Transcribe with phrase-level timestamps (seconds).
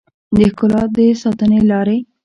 [0.37, 1.97] د ښکلا د ساتنې لارې